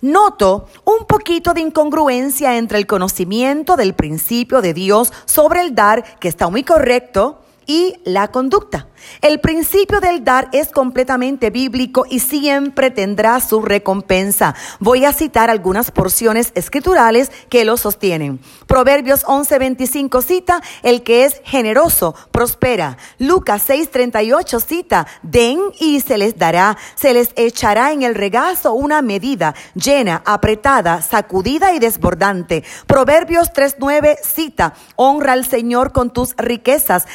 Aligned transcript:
Noto 0.00 0.68
un 0.84 1.06
poquito 1.06 1.54
de 1.54 1.60
incongruencia 1.60 2.56
entre 2.56 2.78
el 2.78 2.86
conocimiento 2.86 3.76
del 3.76 3.94
principio 3.94 4.60
de 4.60 4.74
Dios 4.74 5.12
sobre 5.26 5.60
el 5.62 5.74
dar, 5.74 6.18
que 6.18 6.28
está 6.28 6.48
muy 6.48 6.64
correcto, 6.64 7.40
y 7.70 7.94
la 8.04 8.32
conducta. 8.32 8.88
El 9.22 9.38
principio 9.38 10.00
del 10.00 10.24
dar 10.24 10.48
es 10.52 10.68
completamente 10.68 11.50
bíblico 11.50 12.04
y 12.10 12.18
siempre 12.18 12.90
tendrá 12.90 13.38
su 13.40 13.62
recompensa. 13.62 14.56
Voy 14.80 15.04
a 15.04 15.12
citar 15.12 15.50
algunas 15.50 15.92
porciones 15.92 16.50
escriturales 16.56 17.30
que 17.48 17.64
lo 17.64 17.76
sostienen. 17.76 18.40
Proverbios 18.66 19.24
11:25 19.24 20.20
cita, 20.20 20.60
el 20.82 21.02
que 21.04 21.24
es 21.24 21.40
generoso 21.44 22.14
prospera. 22.32 22.96
Lucas 23.18 23.62
6:38 23.68 24.60
cita, 24.60 25.06
den 25.22 25.60
y 25.78 26.00
se 26.00 26.18
les 26.18 26.38
dará, 26.38 26.76
se 26.96 27.14
les 27.14 27.30
echará 27.36 27.92
en 27.92 28.02
el 28.02 28.16
regazo 28.16 28.72
una 28.72 29.00
medida 29.00 29.54
llena, 29.74 30.22
apretada, 30.26 31.02
sacudida 31.02 31.72
y 31.72 31.78
desbordante. 31.78 32.64
Proverbios 32.86 33.52
3:9 33.52 34.18
cita, 34.22 34.74
honra 34.96 35.34
al 35.34 35.46
Señor 35.46 35.92
con 35.92 36.10
tus 36.10 36.34
riquezas. 36.36 37.06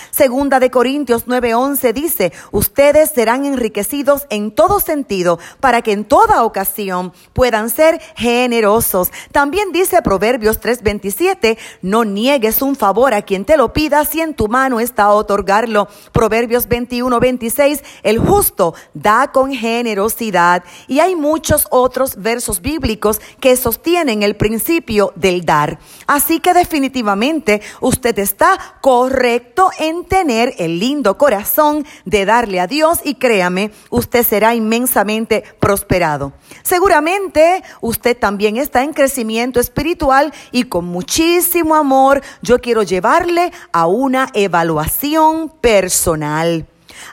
De 0.46 0.70
Corintios 0.70 1.26
9:11 1.26 1.76
se 1.76 1.92
dice, 1.92 2.32
ustedes 2.52 3.10
serán 3.10 3.46
enriquecidos 3.46 4.28
en 4.30 4.52
todo 4.52 4.80
sentido 4.80 5.40
para 5.60 5.82
que 5.82 5.92
en 5.92 6.06
toda 6.06 6.44
ocasión 6.44 7.14
puedan 7.34 7.72
ser 7.72 8.00
generosos. 8.16 9.10
También 9.32 9.72
dice 9.72 10.04
Proverbios 10.04 10.62
3:27, 10.62 11.58
no 11.82 12.06
niegues 12.06 12.62
un 12.62 12.76
favor 12.76 13.16
a 13.16 13.24
quien 13.24 13.44
te 13.44 13.58
lo 13.58 13.74
pida 13.74 14.06
si 14.06 14.22
en 14.22 14.36
tu 14.36 14.48
mano 14.48 14.80
está 14.80 15.10
otorgarlo. 15.10 15.88
Proverbios 16.12 16.70
21:26, 16.70 17.84
el 18.04 18.20
justo 18.20 18.76
da 18.94 19.32
con 19.32 19.52
generosidad. 19.52 20.64
Y 20.88 21.00
hay 21.00 21.16
muchos 21.16 21.66
otros 21.72 22.18
versos 22.18 22.62
bíblicos 22.62 23.20
que 23.40 23.58
sostienen 23.58 24.22
el 24.22 24.36
principio 24.36 25.12
del 25.16 25.44
dar. 25.44 25.80
Así 26.06 26.40
que 26.40 26.54
definitivamente 26.54 27.62
usted 27.82 28.20
está 28.20 28.78
correcto 28.82 29.72
en 29.80 30.06
tener 30.06 30.25
el 30.30 30.80
lindo 30.80 31.18
corazón 31.18 31.86
de 32.06 32.26
darle 32.26 32.60
a 32.60 32.68
Dios 32.68 33.00
y 33.04 33.16
créame, 33.16 33.72
usted 33.90 34.26
será 34.26 34.56
inmensamente 34.56 35.44
prosperado. 35.60 36.34
Seguramente 36.64 37.64
usted 37.82 38.18
también 38.18 38.58
está 38.58 38.84
en 38.84 38.94
crecimiento 38.94 39.60
espiritual 39.60 40.34
y 40.52 40.64
con 40.64 40.86
muchísimo 40.86 41.76
amor 41.76 42.22
yo 42.42 42.60
quiero 42.60 42.84
llevarle 42.84 43.52
a 43.72 43.88
una 43.88 44.30
evaluación 44.34 45.50
personal. 45.62 46.68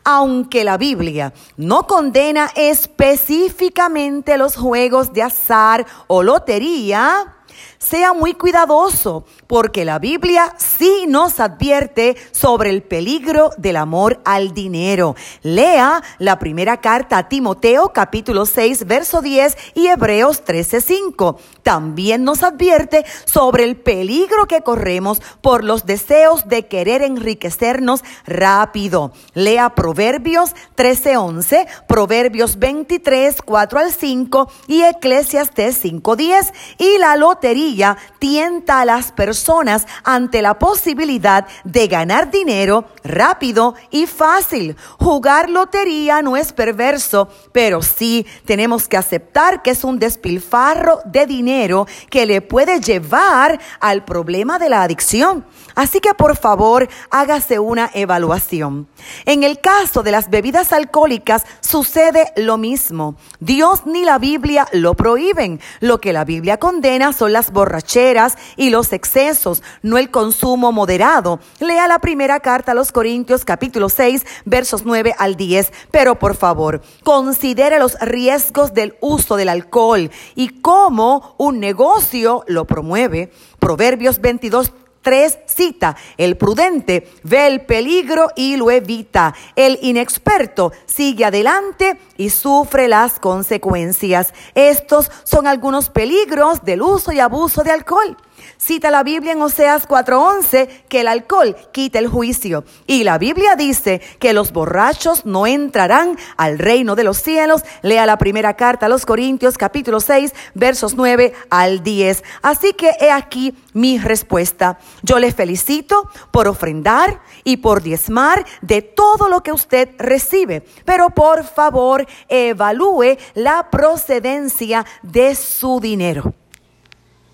Aunque 0.05 0.65
la 0.65 0.79
Biblia 0.79 1.33
no 1.57 1.87
condena 1.87 2.51
específicamente 2.55 4.39
los 4.39 4.57
juegos 4.57 5.13
de 5.13 5.23
azar 5.23 5.87
o 6.07 6.23
lotería, 6.23 7.37
sea 7.83 8.13
muy 8.13 8.35
cuidadoso 8.35 9.25
porque 9.47 9.85
la 9.85 9.99
Biblia 9.99 10.55
sí 10.57 11.05
nos 11.09 11.41
advierte 11.41 12.17
sobre 12.31 12.71
el 12.71 12.83
peligro 12.83 13.51
del 13.59 13.77
amor 13.77 14.21
al 14.25 14.55
dinero. 14.55 15.17
Lea 15.43 16.03
la 16.19 16.39
primera 16.39 16.81
carta 16.81 17.19
a 17.19 17.29
Timoteo 17.29 17.93
capítulo 17.93 18.47
6 18.47 18.87
verso 18.87 19.21
10 19.21 19.57
y 19.75 19.89
Hebreos 19.89 20.45
13 20.45 20.81
5. 20.81 21.39
También 21.63 22.25
nos 22.25 22.43
advierte 22.43 23.05
sobre 23.25 23.65
el 23.65 23.77
peligro 23.77 24.47
que 24.47 24.63
corremos 24.63 25.21
por 25.41 25.65
los 25.65 25.85
deseos 25.85 26.49
de 26.49 26.67
querer 26.67 27.03
enriquecernos 27.03 28.05
rápido. 28.25 29.13
Lea 29.35 29.75
Proverbios 29.75 30.55
13 30.77 31.17
11, 31.17 31.67
Proverbios 31.89 32.59
23 32.59 33.43
4 33.43 33.79
al 33.81 33.93
5 33.93 34.51
y 34.69 34.83
Eclesiastes 34.83 35.79
5 35.79 36.17
10 36.17 36.53
y 36.79 36.99
la 36.99 37.17
lotería 37.17 37.72
tienta 38.19 38.81
a 38.81 38.85
las 38.85 39.13
personas 39.13 39.87
ante 40.05 40.43
la 40.43 40.59
posibilidad 40.59 41.47
de 41.65 41.89
ganar 41.89 42.31
dinero 42.31 42.87
rápido 43.05 43.75
y 43.91 44.07
fácil. 44.07 44.77
Jugar 44.99 45.51
lotería 45.51 46.23
no 46.23 46.37
es 46.37 46.53
perverso, 46.53 47.29
pero 47.53 47.83
sí 47.83 48.27
tenemos 48.45 48.89
que 48.89 48.97
aceptar 48.97 49.63
que 49.63 49.71
es 49.71 49.85
un 49.85 49.99
despilfarro 49.99 51.01
de 51.05 51.27
dinero 51.27 51.87
que 52.11 52.27
le 52.27 52.41
puede 52.41 52.81
llevar 52.81 53.61
al 53.81 54.05
problema 54.05 54.59
de 54.59 54.69
la 54.69 54.83
adicción. 54.83 55.45
Así 55.75 56.01
que 56.01 56.15
por 56.15 56.37
favor, 56.37 56.89
hágase 57.11 57.59
una 57.59 57.91
evaluación. 57.95 58.87
En 59.25 59.43
el 59.43 59.61
caso 59.61 60.03
de 60.03 60.13
las 60.13 60.31
bebidas 60.31 60.73
alcohólicas 60.73 61.45
sucede 61.61 62.33
lo 62.37 62.59
mismo. 62.59 63.17
Dios 63.41 63.87
ni 63.87 64.05
la 64.05 64.19
Biblia 64.19 64.67
lo 64.73 64.95
prohíben. 64.95 65.61
Lo 65.81 66.01
que 66.01 66.13
la 66.13 66.25
Biblia 66.25 66.59
condena 66.59 67.13
son 67.13 67.33
las 67.33 67.53
borracheras 67.53 68.37
y 68.57 68.71
los 68.71 68.93
excesos, 68.93 69.63
no 69.83 69.99
el 69.99 70.11
consumo 70.11 70.73
moderado. 70.73 71.41
Lea 71.61 71.89
la 71.89 71.99
primera 71.99 72.41
carta 72.41 72.73
a 72.73 72.75
los 72.75 72.93
Corintios 72.93 73.45
capítulo 73.45 73.89
6 73.89 74.25
versos 74.45 74.85
9 74.85 75.15
al 75.19 75.37
10. 75.37 75.73
Pero 75.91 76.19
por 76.19 76.37
favor, 76.37 76.83
considere 77.03 77.79
los 77.79 77.99
riesgos 78.01 78.75
del 78.75 78.97
uso 79.01 79.37
del 79.37 79.49
alcohol 79.49 80.11
y 80.35 80.61
cómo 80.61 81.35
un 81.39 81.61
negocio 81.61 82.45
lo 82.47 82.67
promueve. 82.67 83.33
Proverbios 83.59 84.21
22 84.21 84.73
3 85.03 85.39
cita, 85.47 85.97
el 86.17 86.37
prudente 86.37 87.09
ve 87.23 87.47
el 87.47 87.63
peligro 87.63 88.29
y 88.37 88.57
lo 88.57 88.71
evita. 88.71 89.35
El 89.57 89.79
inexperto 89.83 90.73
sigue 90.87 91.25
adelante 91.25 91.99
y 92.17 92.31
sufre 92.31 92.89
las 92.89 93.19
consecuencias. 93.19 94.33
Estos 94.55 95.11
son 95.25 95.47
algunos 95.47 95.91
peligros 95.91 96.65
del 96.65 96.83
uso 96.83 97.13
y 97.13 97.21
abuso 97.21 97.63
de 97.63 97.73
alcohol. 97.73 98.17
Cita 98.57 98.91
la 98.91 99.03
Biblia 99.03 99.33
en 99.33 99.43
Oseas 99.43 99.87
4:11 99.87 100.69
que 100.89 101.01
el 101.01 101.09
alcohol 101.09 101.57
quita 101.73 101.99
el 101.99 102.09
juicio. 102.09 102.65
Y 102.87 103.05
la 103.05 103.19
Biblia 103.19 103.57
dice 103.57 104.01
que 104.19 104.33
los 104.33 104.53
borrachos 104.53 105.27
no 105.27 105.47
entrarán 105.47 106.19
al 106.37 106.59
reino 106.59 106.95
de 106.95 107.05
los 107.05 107.19
cielos. 107.19 107.63
Lea 107.83 108.07
la 108.07 108.19
primera 108.19 108.55
carta 108.55 108.87
a 108.87 108.89
los 108.89 109.07
Corintios 109.07 109.59
capítulo 109.59 110.01
6 110.01 110.33
versos 110.55 110.95
9 110.95 111.33
al 111.51 111.83
10. 111.83 112.23
Así 112.43 112.73
que 112.73 112.93
he 113.01 113.11
aquí 113.11 113.55
mi 113.73 113.99
respuesta. 113.99 114.79
Yo 115.03 115.19
le 115.19 115.33
felicito 115.33 116.09
por 116.31 116.49
ofrendar 116.49 117.21
y 117.45 117.59
por 117.59 117.83
diezmar 117.83 118.45
de 118.61 118.83
todo 118.83 119.29
lo 119.29 119.43
que 119.43 119.53
usted 119.53 119.91
recibe. 119.99 120.65
Pero 120.85 121.11
por 121.11 121.45
favor 121.45 122.07
evalúe 122.29 123.17
la 123.35 123.71
procedencia 123.71 124.85
de 125.03 125.35
su 125.35 125.81
dinero. 125.81 126.35